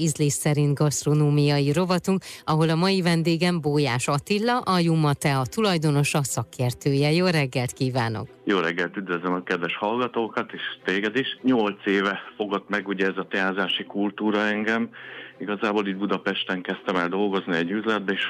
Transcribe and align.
ízlés 0.00 0.32
szerint 0.32 0.74
gasztronómiai 0.74 1.72
rovatunk, 1.72 2.22
ahol 2.44 2.68
a 2.68 2.74
mai 2.74 3.02
vendégem 3.02 3.60
Bójás 3.60 4.08
Attila, 4.08 4.58
a 4.58 4.78
Juma 4.78 5.12
Tea 5.12 5.42
tulajdonosa, 5.44 6.22
szakértője. 6.22 7.12
Jó 7.12 7.26
reggelt 7.26 7.72
kívánok! 7.72 8.28
Jó 8.44 8.58
reggelt, 8.58 8.96
üdvözlöm 8.96 9.32
a 9.32 9.42
kedves 9.42 9.76
hallgatókat, 9.76 10.52
és 10.52 10.60
téged 10.84 11.16
is. 11.16 11.38
Nyolc 11.42 11.86
éve 11.86 12.18
fogott 12.36 12.68
meg 12.68 12.88
ugye 12.88 13.06
ez 13.06 13.16
a 13.16 13.26
teázási 13.30 13.84
kultúra 13.84 14.40
engem. 14.40 14.90
Igazából 15.38 15.86
itt 15.86 15.96
Budapesten 15.96 16.62
kezdtem 16.62 16.96
el 16.96 17.08
dolgozni 17.08 17.56
egy 17.56 17.70
üzletbe, 17.70 18.12
és 18.12 18.22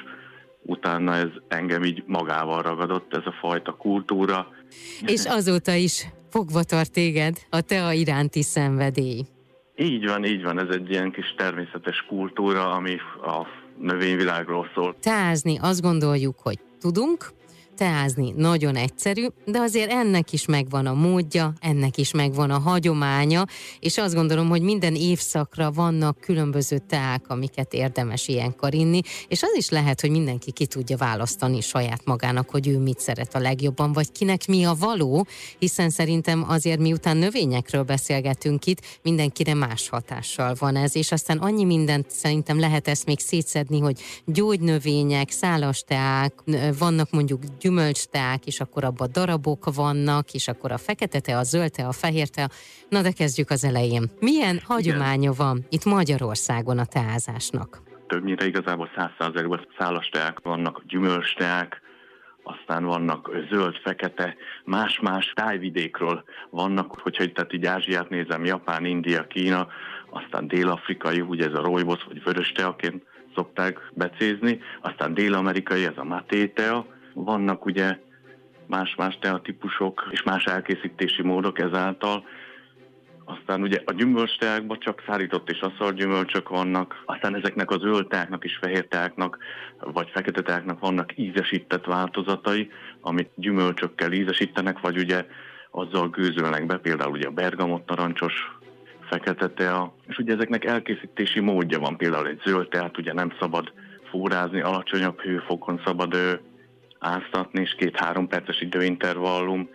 utána 0.63 1.15
ez 1.15 1.31
engem 1.49 1.85
így 1.85 2.03
magával 2.07 2.63
ragadott, 2.63 3.15
ez 3.15 3.25
a 3.25 3.35
fajta 3.41 3.73
kultúra. 3.73 4.47
És 5.07 5.25
azóta 5.25 5.73
is 5.73 6.07
fogva 6.31 6.63
tart 6.63 6.93
téged 6.93 7.39
a 7.51 7.61
tea 7.61 7.93
iránti 7.93 8.43
szenvedély. 8.43 9.25
Így 9.77 10.07
van, 10.07 10.25
így 10.25 10.43
van, 10.43 10.59
ez 10.59 10.69
egy 10.75 10.91
ilyen 10.91 11.11
kis 11.11 11.35
természetes 11.37 12.05
kultúra, 12.09 12.71
ami 12.71 12.97
a 13.23 13.47
növényvilágról 13.79 14.71
szól. 14.75 14.97
Teázni 15.01 15.59
azt 15.61 15.81
gondoljuk, 15.81 16.39
hogy 16.39 16.59
tudunk, 16.81 17.31
teázni. 17.77 18.33
Nagyon 18.37 18.77
egyszerű, 18.77 19.27
de 19.45 19.59
azért 19.59 19.91
ennek 19.91 20.33
is 20.33 20.47
megvan 20.47 20.87
a 20.87 20.95
módja, 20.95 21.53
ennek 21.61 21.97
is 21.97 22.13
megvan 22.13 22.51
a 22.51 22.59
hagyománya, 22.59 23.45
és 23.81 23.99
azt 23.99 24.15
gondolom, 24.15 24.49
hogy 24.49 24.63
minden 24.63 24.95
évszakra 24.95 25.71
vannak 25.71 26.21
különböző 26.21 26.79
teák, 26.89 27.25
amiket 27.29 27.73
érdemes 27.73 28.29
ilyenkor 28.29 28.75
inni, 28.75 29.01
és 29.29 29.43
az 29.43 29.55
is 29.57 29.69
lehet, 29.69 30.01
hogy 30.01 30.11
mindenki 30.11 30.53
ki 30.53 30.67
tudja 30.67 30.97
választani 30.97 31.61
saját 31.61 32.05
magának, 32.05 32.51
hogy 32.51 32.69
ő 32.69 32.79
mit 32.79 33.01
szeret 33.01 33.35
a 33.35 33.39
legjobban, 33.39 33.93
vagy 33.93 34.13
kinek 34.13 34.47
mi 34.47 34.65
a 34.65 34.75
való, 34.75 35.27
hiszen 35.59 35.91
szerintem 35.91 36.45
azért 36.49 36.79
miután 36.79 37.17
növényekről 37.17 37.83
beszélgetünk 37.83 38.67
itt, 38.67 38.81
mindenkire 39.03 39.55
más 39.55 39.89
hatással 39.89 40.55
van 40.59 40.77
ez, 40.77 40.97
és 40.97 41.13
aztán 41.13 41.39
annyi 41.39 41.65
mindent 41.65 42.11
szerintem 42.11 42.59
lehet 42.61 42.89
ezt 42.89 43.07
még 43.07 43.21
szétszedni, 43.21 43.81
hogy 43.81 44.01
gyógynövények, 44.25 45.31
szálasteák, 45.31 46.35
vannak 46.79 47.11
mondjuk 47.11 47.43
gyümölcsteák, 47.67 48.47
és 48.47 48.61
akkor 48.61 48.85
abban 48.85 49.09
darabok 49.13 49.75
vannak, 49.75 50.33
és 50.33 50.49
akkor 50.49 50.73
a 50.73 50.79
fekete 50.79 51.21
tea, 51.21 51.39
a 51.39 51.43
zöld 51.43 51.71
tea, 51.71 51.89
a 51.89 51.93
fehér 51.93 52.29
tea. 52.29 52.49
Na 52.89 53.03
de 53.03 53.11
kezdjük 53.11 53.51
az 53.51 53.65
elején. 53.65 54.11
Milyen 54.21 54.61
hagyománya 54.65 55.33
van 55.33 55.67
itt 55.69 55.85
Magyarországon 55.85 56.79
a 56.79 56.85
teázásnak? 56.85 57.83
Többnyire 58.07 58.47
igazából 58.47 58.89
százszázalékban 58.97 59.67
szálas 59.79 60.09
teák 60.09 60.39
vannak, 60.43 60.83
gyümölcsteák, 60.89 61.81
aztán 62.43 62.85
vannak 62.85 63.31
zöld, 63.51 63.77
fekete, 63.85 64.37
más-más 64.65 65.33
tájvidékről 65.35 66.25
vannak, 66.51 67.01
hogyha 67.01 67.25
itt 67.25 67.35
tehát 67.35 67.53
így 67.53 67.67
Ázsiát 67.67 68.09
nézem, 68.09 68.45
Japán, 68.45 68.85
India, 68.85 69.27
Kína, 69.27 69.69
aztán 70.11 70.49
dél-afrikai, 70.49 71.21
ugye 71.21 71.47
ez 71.47 71.55
a 71.55 71.63
rojbosz 71.63 72.03
vagy 72.09 72.23
vörös 72.23 72.53
teaként 72.53 73.03
szokták 73.35 73.91
becézni, 73.95 74.61
aztán 74.81 75.15
dél-amerikai, 75.15 75.85
ez 75.85 75.97
a 75.97 76.05
matétea, 76.05 76.85
vannak 77.25 77.65
ugye 77.65 77.99
más-más 78.67 79.19
teatípusok 79.21 80.09
és 80.11 80.23
más 80.23 80.45
elkészítési 80.45 81.23
módok 81.23 81.59
ezáltal. 81.59 82.25
Aztán 83.25 83.63
ugye 83.63 83.83
a 83.85 83.93
gyümölcsteákban 83.93 84.79
csak 84.81 85.03
szárított 85.07 85.51
és 85.51 85.61
asszal 85.61 85.93
gyümölcsök 85.93 86.49
vannak, 86.49 87.03
aztán 87.05 87.37
ezeknek 87.37 87.71
az 87.71 87.81
zöld 87.81 88.07
teáknak 88.07 88.45
és 88.45 88.59
fehér 88.61 88.87
teáknak, 88.87 89.39
vagy 89.81 90.11
fekete 90.13 90.43
teáknak 90.43 90.81
vannak 90.81 91.19
ízesített 91.19 91.85
változatai, 91.85 92.71
amit 93.01 93.31
gyümölcsökkel 93.35 94.13
ízesítenek, 94.13 94.81
vagy 94.81 94.99
ugye 94.99 95.27
azzal 95.71 96.09
gőzölnek 96.09 96.67
be, 96.67 96.77
például 96.77 97.13
ugye 97.13 97.27
a 97.27 97.31
bergamot 97.31 97.89
narancsos 97.89 98.35
fekete 99.09 99.49
tea, 99.49 99.95
és 100.07 100.19
ugye 100.19 100.35
ezeknek 100.35 100.65
elkészítési 100.65 101.41
módja 101.41 101.79
van, 101.79 101.97
például 101.97 102.27
egy 102.27 102.41
zöld 102.45 102.69
teát 102.69 102.99
ugye 102.99 103.13
nem 103.13 103.33
szabad 103.41 103.73
fúrázni, 104.11 104.61
alacsonyabb 104.61 105.21
hőfokon 105.21 105.81
szabad 105.85 106.41
áztatni, 106.99 107.61
és 107.61 107.75
két-három 107.79 108.29
perces 108.29 108.61
időintervallum. 108.61 109.69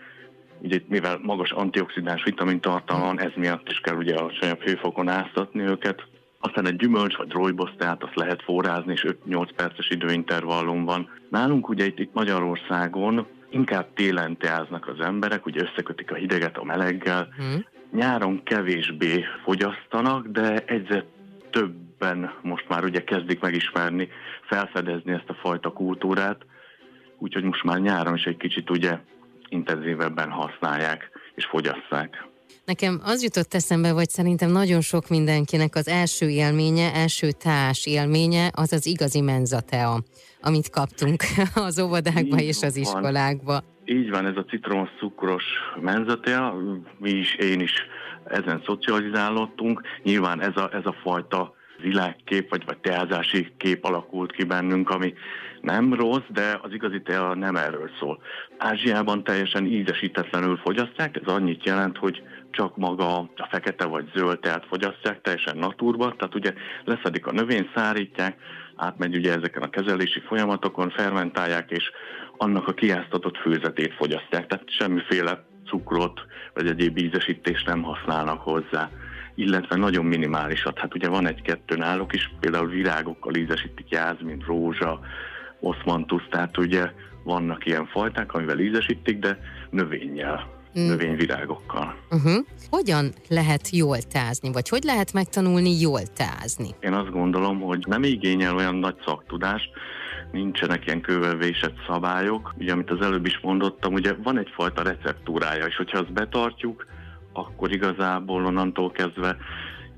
Ugye 0.59 0.79
mivel 0.87 1.19
magas 1.21 1.51
antioxidáns 1.51 2.23
vitamintartalma 2.23 3.05
van, 3.05 3.19
ez 3.19 3.31
miatt 3.35 3.69
is 3.69 3.79
kell 3.79 3.95
ugye 3.95 4.15
alacsonyabb 4.15 4.61
hőfokon 4.61 5.07
áztatni 5.07 5.61
őket. 5.61 6.03
Aztán 6.39 6.67
egy 6.67 6.75
gyümölcs 6.75 7.15
vagy 7.15 7.31
rojbosz, 7.31 7.73
tehát 7.77 8.03
azt 8.03 8.15
lehet 8.15 8.43
forrázni, 8.43 8.91
és 8.91 9.05
5-8 9.27 9.49
perces 9.55 9.89
időintervallum 9.89 10.85
van. 10.85 11.09
Nálunk 11.29 11.69
ugye 11.69 11.85
itt, 11.85 11.99
itt 11.99 12.13
Magyarországon 12.13 13.27
inkább 13.49 13.93
télen 13.93 14.37
teáznak 14.37 14.87
az 14.87 14.99
emberek, 14.99 15.45
ugye 15.45 15.61
összekötik 15.61 16.11
a 16.11 16.15
hideget 16.15 16.57
a 16.57 16.63
meleggel. 16.63 17.33
Hmm. 17.37 17.65
Nyáron 17.91 18.43
kevésbé 18.43 19.25
fogyasztanak, 19.43 20.27
de 20.27 20.63
egyre 20.65 21.05
többen 21.49 22.33
most 22.41 22.69
már 22.69 22.83
ugye 22.83 23.03
kezdik 23.03 23.39
megismerni, 23.39 24.09
felfedezni 24.47 25.11
ezt 25.11 25.29
a 25.29 25.33
fajta 25.41 25.69
kultúrát, 25.69 26.45
úgyhogy 27.21 27.43
most 27.43 27.63
már 27.63 27.79
nyáron 27.79 28.15
is 28.15 28.23
egy 28.23 28.37
kicsit 28.37 28.69
ugye 28.69 28.99
intenzívebben 29.49 30.29
használják 30.29 31.09
és 31.35 31.45
fogyasszák. 31.45 32.29
Nekem 32.65 33.01
az 33.03 33.23
jutott 33.23 33.53
eszembe, 33.53 33.89
hogy 33.89 34.09
szerintem 34.09 34.51
nagyon 34.51 34.81
sok 34.81 35.09
mindenkinek 35.09 35.75
az 35.75 35.87
első 35.87 36.29
élménye, 36.29 36.93
első 36.93 37.31
társ 37.31 37.85
élménye 37.85 38.49
az 38.53 38.73
az 38.73 38.85
igazi 38.85 39.21
menzatea, 39.21 40.03
amit 40.41 40.69
kaptunk 40.69 41.23
az 41.67 41.79
óvodákba 41.79 42.39
Így 42.39 42.47
és 42.47 42.61
az 42.61 42.75
iskolákba. 42.75 43.63
Így 43.85 44.09
van, 44.09 44.25
ez 44.25 44.35
a 44.35 44.43
citromos 44.43 44.89
cukros 44.99 45.43
menzatea, 45.81 46.55
mi 46.97 47.09
is, 47.09 47.35
én 47.35 47.59
is 47.59 47.73
ezen 48.25 48.61
szocializálódtunk. 48.65 49.81
Nyilván 50.03 50.41
ez 50.41 50.55
a, 50.55 50.69
ez 50.73 50.85
a 50.85 50.95
fajta 51.03 51.55
világkép, 51.81 52.49
vagy, 52.49 52.65
vagy 52.65 52.77
teázási 52.77 53.51
kép 53.57 53.85
alakult 53.85 54.31
ki 54.31 54.43
bennünk, 54.43 54.89
ami 54.89 55.13
nem 55.61 55.93
rossz, 55.93 56.27
de 56.27 56.59
az 56.61 56.73
igazi 56.73 57.01
tea 57.01 57.35
nem 57.35 57.55
erről 57.55 57.89
szól. 57.99 58.21
Ázsiában 58.57 59.23
teljesen 59.23 59.65
ízesítetlenül 59.65 60.57
fogyasztják, 60.57 61.15
ez 61.15 61.33
annyit 61.33 61.65
jelent, 61.65 61.97
hogy 61.97 62.23
csak 62.51 62.77
maga 62.77 63.17
a 63.17 63.47
fekete 63.49 63.85
vagy 63.85 64.11
zöld 64.15 64.39
teát 64.39 64.65
fogyasztják, 64.65 65.21
teljesen 65.21 65.57
naturba, 65.57 66.15
tehát 66.17 66.35
ugye 66.35 66.53
leszedik 66.85 67.27
a 67.27 67.31
növény, 67.31 67.69
szárítják, 67.75 68.35
átmegy 68.75 69.15
ugye 69.15 69.33
ezeken 69.33 69.61
a 69.61 69.69
kezelési 69.69 70.19
folyamatokon, 70.19 70.89
fermentálják, 70.89 71.71
és 71.71 71.91
annak 72.37 72.67
a 72.67 72.73
kiáztatott 72.73 73.37
főzetét 73.37 73.93
fogyasztják, 73.93 74.47
tehát 74.47 74.69
semmiféle 74.69 75.43
cukrot 75.65 76.21
vagy 76.53 76.67
egyéb 76.67 76.97
ízesítést 76.97 77.67
nem 77.67 77.81
használnak 77.81 78.41
hozzá 78.41 78.89
illetve 79.41 79.75
nagyon 79.75 80.05
minimálisat. 80.05 80.79
Hát 80.79 80.95
ugye 80.95 81.07
van 81.07 81.27
egy-kettő 81.27 81.75
náluk 81.75 82.13
is, 82.13 82.33
például 82.39 82.67
virágokkal 82.67 83.35
ízesítik 83.35 83.89
jázmin, 83.89 84.43
rózsa, 84.47 84.99
oszmantusz, 85.59 86.27
tehát 86.29 86.57
ugye 86.57 86.91
vannak 87.23 87.65
ilyen 87.65 87.85
fajták, 87.85 88.33
amivel 88.33 88.59
ízesítik, 88.59 89.19
de 89.19 89.39
növényjel, 89.69 90.47
mm. 90.79 90.87
növényvirágokkal. 90.87 91.95
Uh-huh. 92.11 92.45
Hogyan 92.69 93.13
lehet 93.27 93.69
jól 93.69 93.97
tázni, 93.97 94.51
vagy 94.51 94.69
hogy 94.69 94.83
lehet 94.83 95.13
megtanulni 95.13 95.79
jól 95.79 96.01
tázni? 96.01 96.69
Én 96.79 96.93
azt 96.93 97.11
gondolom, 97.11 97.59
hogy 97.59 97.85
nem 97.87 98.03
igényel 98.03 98.55
olyan 98.55 98.75
nagy 98.75 98.95
szaktudást, 99.05 99.69
nincsenek 100.31 100.85
ilyen 100.85 101.01
kővel 101.01 101.35
vésett 101.35 101.75
szabályok. 101.87 102.53
Ugye, 102.57 102.71
amit 102.71 102.91
az 102.91 103.01
előbb 103.01 103.25
is 103.25 103.39
mondottam, 103.41 103.93
ugye 103.93 104.13
van 104.23 104.37
egyfajta 104.37 104.81
receptúrája, 104.81 105.65
és 105.65 105.75
hogyha 105.75 105.97
azt 105.97 106.13
betartjuk, 106.13 106.85
akkor 107.33 107.71
igazából 107.71 108.45
onnantól 108.45 108.91
kezdve 108.91 109.37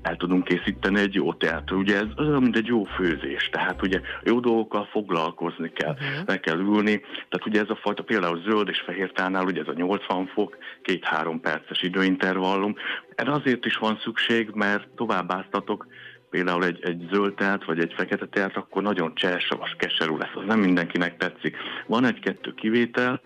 el 0.04 0.16
tudunk 0.16 0.44
készíteni 0.44 1.00
egy 1.00 1.14
jó 1.14 1.32
teát. 1.32 1.70
Ugye 1.70 1.96
ez 1.96 2.06
olyan, 2.18 2.42
mint 2.42 2.56
egy 2.56 2.66
jó 2.66 2.84
főzés, 2.84 3.48
tehát 3.52 3.82
ugye 3.82 4.00
jó 4.22 4.40
dolgokkal 4.40 4.88
foglalkozni 4.90 5.72
kell, 5.72 5.92
uh-huh. 5.92 6.26
meg 6.26 6.40
kell 6.40 6.58
ülni, 6.58 7.00
tehát 7.28 7.46
ugye 7.46 7.60
ez 7.60 7.70
a 7.70 7.78
fajta 7.82 8.02
például 8.02 8.42
zöld 8.46 8.68
és 8.68 8.80
fehér 8.80 9.12
tánál, 9.12 9.44
ugye 9.44 9.60
ez 9.60 9.68
a 9.68 9.72
80 9.72 10.26
fok, 10.26 10.56
két-három 10.82 11.40
perces 11.40 11.82
időintervallum. 11.82 12.74
Erre 13.14 13.32
azért 13.32 13.64
is 13.64 13.76
van 13.76 13.98
szükség, 14.02 14.50
mert 14.54 14.88
továbbáztatok 14.96 15.86
például 16.30 16.64
egy, 16.64 16.78
egy 16.82 17.08
zöld 17.12 17.34
teát, 17.34 17.64
vagy 17.64 17.78
egy 17.78 17.92
fekete 17.96 18.26
teát, 18.26 18.56
akkor 18.56 18.82
nagyon 18.82 19.14
csersavas, 19.14 19.76
keserű 19.78 20.16
lesz, 20.16 20.34
az 20.34 20.44
nem 20.46 20.58
mindenkinek 20.58 21.16
tetszik. 21.16 21.56
Van 21.86 22.04
egy-kettő 22.04 22.54
kivétel, 22.54 23.20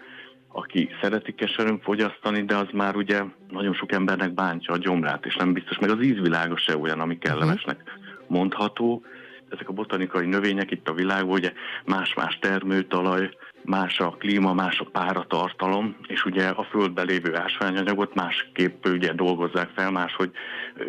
aki 0.58 0.88
szereti 1.02 1.34
keserűn 1.34 1.80
fogyasztani, 1.80 2.44
de 2.44 2.56
az 2.56 2.68
már 2.72 2.96
ugye 2.96 3.22
nagyon 3.50 3.74
sok 3.74 3.92
embernek 3.92 4.32
bántja 4.34 4.74
a 4.74 4.78
gyomrát, 4.78 5.26
és 5.26 5.36
nem 5.36 5.52
biztos, 5.52 5.78
meg 5.78 5.90
az 5.90 6.02
ízvilága 6.02 6.56
se 6.56 6.76
olyan, 6.76 7.00
ami 7.00 7.18
kellemesnek 7.18 7.82
mondható. 8.26 9.02
Ezek 9.50 9.68
a 9.68 9.72
botanikai 9.72 10.26
növények 10.26 10.70
itt 10.70 10.88
a 10.88 10.92
világban, 10.92 11.34
ugye 11.34 11.52
más-más 11.84 12.38
termőtalaj, 12.40 13.30
más 13.64 14.00
a 14.00 14.16
klíma, 14.18 14.52
más 14.52 14.78
a 14.78 14.88
páratartalom, 14.92 15.96
és 16.06 16.24
ugye 16.24 16.48
a 16.48 16.66
földben 16.70 17.06
lévő 17.06 17.36
ásványanyagot 17.36 18.14
másképp 18.14 18.86
ugye 18.86 19.12
dolgozzák 19.12 19.70
fel, 19.74 19.90
máshogy 19.90 20.30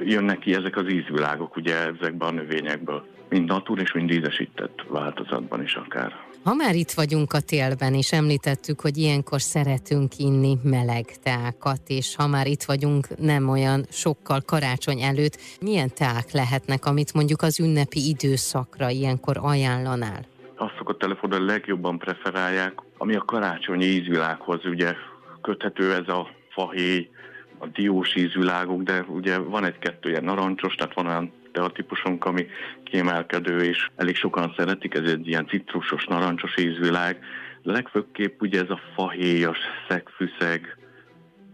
jönnek 0.04 0.40
ki 0.40 0.54
ezek 0.54 0.78
az 0.78 0.92
ízvilágok 0.92 1.56
ugye 1.56 1.76
ezekben 1.76 2.28
a 2.28 2.32
növényekből. 2.32 3.06
Mind 3.30 3.48
natúr 3.48 3.80
és 3.80 3.94
mind 3.94 4.12
ízesített 4.12 4.86
változatban 4.88 5.64
is 5.64 5.76
akár. 5.76 6.28
Ha 6.44 6.54
már 6.54 6.76
itt 6.76 6.92
vagyunk 6.92 7.34
a 7.34 7.40
télben, 7.40 7.94
és 7.94 8.12
említettük, 8.12 8.82
hogy 8.82 8.98
ilyenkor 8.98 9.42
szeretünk 9.42 10.18
inni 10.18 10.58
meleg 10.64 11.06
teákat, 11.24 11.82
és 11.88 12.16
ha 12.16 12.28
már 12.28 12.48
itt 12.48 12.64
vagyunk 12.64 13.08
nem 13.18 13.50
olyan 13.50 13.86
sokkal 13.92 14.42
karácsony 14.46 15.02
előtt, 15.02 15.40
milyen 15.62 15.94
teák 15.94 16.32
lehetnek, 16.32 16.86
amit 16.86 17.14
mondjuk 17.14 17.42
az 17.42 17.60
ünnepi 17.60 18.08
időszakra 18.50 18.90
ilyenkor 18.90 19.38
ajánlanál? 19.42 20.26
Azt 20.56 20.76
szokott 20.78 21.04
előfordulni, 21.04 21.46
legjobban 21.46 21.98
preferálják, 21.98 22.74
ami 22.98 23.16
a 23.16 23.22
karácsonyi 23.22 23.86
ízvilághoz 23.86 24.66
ugye 24.66 24.96
köthető 25.42 25.94
ez 25.94 26.08
a 26.08 26.28
fahéj, 26.50 27.10
a 27.58 27.68
diós 27.68 28.16
ízvilágok, 28.16 28.82
de 28.82 29.02
ugye 29.08 29.38
van 29.38 29.66
egy-kettő 29.66 30.10
ilyen 30.10 30.24
narancsos, 30.24 30.76
tehát 30.76 30.94
van 30.94 31.06
olyan 31.08 31.32
teatípusunk, 31.52 32.26
ami 32.26 32.48
kiemelkedő, 32.84 33.60
és 33.64 33.90
elég 33.96 34.16
sokan 34.16 34.54
szeretik, 34.58 34.94
ez 34.94 35.10
egy 35.10 35.28
ilyen 35.28 35.48
citrusos, 35.48 36.06
narancsos 36.06 36.58
ízvilág. 36.58 37.20
De 37.64 37.72
legfőképp 37.72 38.42
ugye 38.42 38.62
ez 38.62 38.70
a 38.70 38.82
fahéjas, 38.96 39.58
szegfűszeg, 39.88 40.78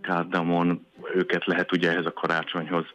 kárdamon, 0.02 0.86
őket 1.14 1.46
lehet 1.46 1.72
ugye 1.72 1.90
ehhez 1.90 2.06
a 2.06 2.14
karácsonyhoz 2.14 2.86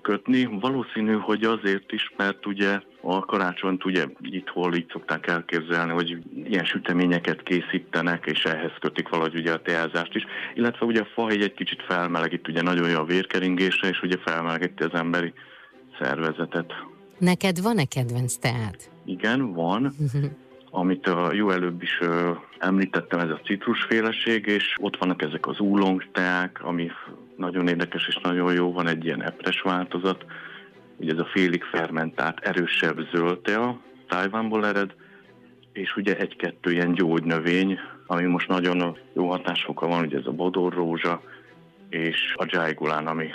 kötni. 0.00 0.48
Valószínű, 0.60 1.12
hogy 1.12 1.44
azért 1.44 1.92
is, 1.92 2.12
mert 2.16 2.46
ugye 2.46 2.80
a 3.00 3.24
karácsonyt 3.24 3.84
ugye 3.84 4.06
hol 4.46 4.74
így 4.74 4.90
szokták 4.92 5.26
elképzelni, 5.26 5.92
hogy 5.92 6.18
ilyen 6.44 6.64
süteményeket 6.64 7.42
készítenek, 7.42 8.26
és 8.26 8.44
ehhez 8.44 8.72
kötik 8.80 9.08
valahogy 9.08 9.34
ugye 9.34 9.52
a 9.52 9.62
teázást 9.62 10.14
is. 10.14 10.24
Illetve 10.54 10.86
ugye 10.86 11.00
a 11.00 11.08
fahéj 11.14 11.42
egy 11.42 11.54
kicsit 11.54 11.82
felmelegít, 11.82 12.48
ugye 12.48 12.62
nagyon 12.62 12.88
jó 12.88 12.98
a 12.98 13.04
vérkeringésre, 13.04 13.88
és 13.88 14.02
ugye 14.02 14.16
felmelegíti 14.24 14.82
az 14.82 14.94
emberi 14.94 15.32
szervezetet. 16.00 16.72
Neked 17.18 17.62
van-e 17.62 17.84
kedvenc 17.84 18.34
teát? 18.34 18.90
Igen, 19.04 19.52
van. 19.52 19.94
Amit 20.70 21.06
a 21.06 21.32
jó 21.32 21.50
előbb 21.50 21.82
is 21.82 22.00
említettem, 22.58 23.18
ez 23.20 23.30
a 23.30 23.40
citrusféleség, 23.44 24.46
és 24.46 24.74
ott 24.80 24.96
vannak 24.96 25.22
ezek 25.22 25.46
az 25.46 25.58
úlong 25.58 26.04
teák, 26.12 26.64
ami 26.64 26.90
nagyon 27.36 27.68
érdekes 27.68 28.08
és 28.08 28.18
nagyon 28.22 28.52
jó, 28.52 28.72
van 28.72 28.86
egy 28.86 29.04
ilyen 29.04 29.22
epres 29.22 29.60
változat, 29.60 30.24
ugye 30.96 31.12
ez 31.12 31.18
a 31.18 31.28
félig 31.32 31.64
fermentált, 31.64 32.38
erősebb 32.40 33.08
zöld 33.12 33.38
tea, 33.38 33.80
Tájvánból 34.08 34.66
ered, 34.66 34.94
és 35.72 35.96
ugye 35.96 36.16
egy-kettő 36.16 36.72
ilyen 36.72 36.92
gyógynövény, 36.92 37.78
ami 38.06 38.24
most 38.24 38.48
nagyon 38.48 38.98
jó 39.12 39.28
hatásfoka 39.28 39.86
van, 39.86 40.04
ugye 40.04 40.18
ez 40.18 40.26
a 40.26 40.32
bodorrózsa, 40.32 41.22
és 41.88 42.34
a 42.36 42.46
jaigulán, 42.48 43.06
ami 43.06 43.28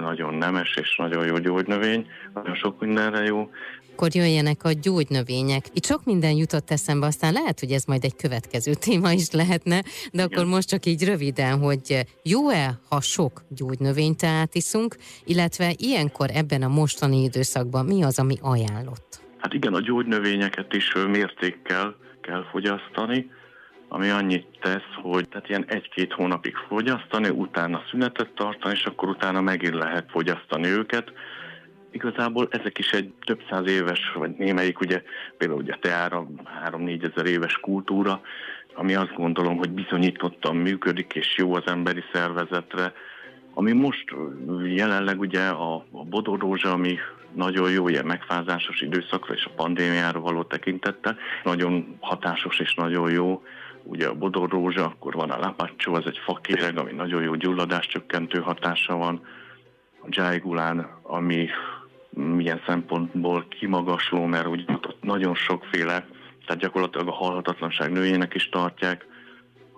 nagyon 0.00 0.34
nemes 0.34 0.76
és 0.80 0.96
nagyon 0.96 1.26
jó 1.26 1.38
gyógynövény, 1.38 2.06
nagyon 2.34 2.54
sok 2.54 2.80
mindenre 2.80 3.22
jó. 3.24 3.50
Akkor 3.92 4.14
jöjjenek 4.14 4.64
a 4.64 4.72
gyógynövények. 4.82 5.64
Itt 5.72 5.84
sok 5.84 6.04
minden 6.04 6.32
jutott 6.32 6.70
eszembe, 6.70 7.06
aztán 7.06 7.32
lehet, 7.32 7.60
hogy 7.60 7.70
ez 7.70 7.84
majd 7.84 8.04
egy 8.04 8.16
következő 8.16 8.72
téma 8.74 9.10
is 9.12 9.30
lehetne, 9.30 9.82
de 10.12 10.22
akkor 10.22 10.36
Igen. 10.36 10.48
most 10.48 10.68
csak 10.68 10.86
így 10.86 11.04
röviden, 11.04 11.58
hogy 11.58 12.06
jó-e, 12.22 12.78
ha 12.88 13.00
sok 13.00 13.42
gyógynövényt 13.48 14.24
átiszunk, 14.24 14.96
illetve 15.24 15.72
ilyenkor 15.76 16.30
ebben 16.34 16.62
a 16.62 16.68
mostani 16.68 17.22
időszakban 17.22 17.84
mi 17.84 18.02
az, 18.02 18.18
ami 18.18 18.36
ajánlott? 18.40 19.20
Hát 19.38 19.54
igen, 19.54 19.74
a 19.74 19.80
gyógynövényeket 19.80 20.72
is 20.72 20.92
mértékkel 21.10 21.96
kell 22.20 22.44
fogyasztani, 22.50 23.30
ami 23.94 24.08
annyit 24.08 24.46
tesz, 24.60 24.90
hogy 25.02 25.28
tehát 25.28 25.48
ilyen 25.48 25.64
egy-két 25.68 26.12
hónapig 26.12 26.56
fogyasztani, 26.56 27.28
utána 27.28 27.82
szünetet 27.90 28.30
tartani, 28.34 28.74
és 28.74 28.84
akkor 28.84 29.08
utána 29.08 29.40
megint 29.40 29.74
lehet 29.74 30.10
fogyasztani 30.10 30.68
őket. 30.68 31.12
Igazából 31.90 32.48
ezek 32.50 32.78
is 32.78 32.90
egy 32.92 33.12
több 33.24 33.40
száz 33.50 33.66
éves, 33.66 34.12
vagy 34.14 34.30
némelyik 34.30 34.80
ugye, 34.80 35.02
például 35.38 35.60
ugye 35.60 35.76
teára 35.80 36.26
3-4 36.70 37.10
ezer 37.12 37.26
éves 37.26 37.56
kultúra, 37.56 38.20
ami 38.74 38.94
azt 38.94 39.14
gondolom, 39.14 39.56
hogy 39.56 39.70
bizonyítottan 39.70 40.56
működik, 40.56 41.14
és 41.14 41.34
jó 41.36 41.54
az 41.54 41.66
emberi 41.66 42.02
szervezetre. 42.12 42.92
Ami 43.54 43.72
most 43.72 44.04
jelenleg 44.64 45.20
ugye 45.20 45.48
a, 45.48 45.74
a 45.74 46.04
bodorózsa, 46.04 46.72
ami 46.72 46.98
nagyon 47.34 47.70
jó 47.70 47.88
ilyen 47.88 48.06
megfázásos 48.06 48.80
időszakra 48.80 49.34
és 49.34 49.44
a 49.44 49.54
pandémiára 49.56 50.20
való 50.20 50.42
tekintette, 50.42 51.16
nagyon 51.44 51.96
hatásos 52.00 52.58
és 52.58 52.74
nagyon 52.74 53.10
jó 53.10 53.42
ugye 53.84 54.06
a 54.08 54.14
bodorrózsa, 54.14 54.84
akkor 54.84 55.14
van 55.14 55.30
a 55.30 55.38
lapaccio, 55.38 55.94
az 55.94 56.06
egy 56.06 56.18
fakéreg, 56.24 56.78
ami 56.78 56.92
nagyon 56.92 57.22
jó 57.22 57.34
gyulladáscsökkentő 57.34 58.40
hatása 58.40 58.96
van, 58.96 59.20
a 60.00 60.06
jaigulán, 60.08 60.98
ami 61.02 61.48
milyen 62.10 62.62
szempontból 62.66 63.46
kimagasló, 63.48 64.24
mert 64.24 64.46
úgy 64.46 64.64
nagyon 65.00 65.34
sokféle, 65.34 66.06
tehát 66.46 66.62
gyakorlatilag 66.62 67.08
a 67.08 67.12
halhatatlanság 67.12 67.92
nőjének 67.92 68.34
is 68.34 68.48
tartják, 68.48 69.06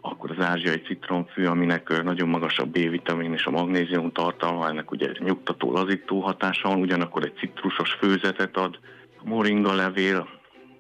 akkor 0.01 0.31
az 0.31 0.45
ázsiai 0.45 0.81
citromfű, 0.81 1.45
aminek 1.45 2.03
nagyon 2.03 2.29
magas 2.29 2.59
a 2.59 2.65
B-vitamin 2.65 3.33
és 3.33 3.47
a 3.47 3.51
magnézium 3.51 4.13
tartalma, 4.13 4.69
ennek 4.69 4.91
ugye 4.91 5.11
nyugtató, 5.19 5.73
lazító 5.73 6.21
hatása 6.21 6.69
van, 6.69 6.81
ugyanakkor 6.81 7.25
egy 7.25 7.37
citrusos 7.39 7.93
főzetet 7.93 8.57
ad, 8.57 8.79
moringa 9.23 9.75
levél, 9.75 10.29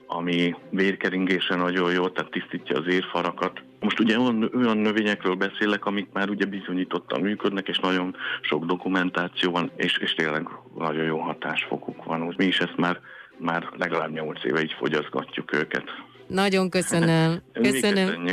ami 0.06 0.54
vérkeringése 0.70 1.54
nagyon 1.54 1.92
jó, 1.92 2.08
tehát 2.08 2.30
tisztítja 2.30 2.78
az 2.78 2.86
érfarakat. 2.86 3.62
Most 3.80 4.00
ugye 4.00 4.18
olyan, 4.18 4.50
olyan 4.54 4.76
növényekről 4.76 5.34
beszélek, 5.34 5.86
amik 5.86 6.08
már 6.12 6.28
ugye 6.28 6.44
bizonyítottan 6.44 7.20
működnek, 7.20 7.68
és 7.68 7.78
nagyon 7.78 8.16
sok 8.40 8.64
dokumentáció 8.64 9.50
van, 9.50 9.70
és, 9.76 9.98
és 9.98 10.14
tényleg 10.14 10.48
nagyon 10.78 11.04
jó 11.04 11.18
hatásfokuk 11.18 12.04
van. 12.04 12.34
Mi 12.36 12.44
is 12.44 12.58
ezt 12.58 12.76
már, 12.76 13.00
már 13.38 13.68
legalább 13.78 14.10
8 14.10 14.44
éve 14.44 14.62
így 14.62 14.74
fogyaszgatjuk 14.78 15.54
őket. 15.54 15.84
Nagyon 16.26 16.70
köszönöm. 16.70 17.42
Köszönöm. 17.52 18.26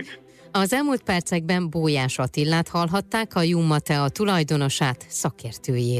Az 0.51 0.73
elmúlt 0.73 1.03
percekben 1.03 1.69
Bójás 1.69 2.19
Attillát 2.19 2.67
hallhatták, 2.67 3.35
a 3.35 3.41
Jumma 3.41 3.79
Tea 3.79 4.09
tulajdonosát, 4.09 5.05
szakértőjét. 5.07 5.99